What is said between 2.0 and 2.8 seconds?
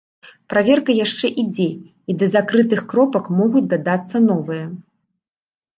і да закрытых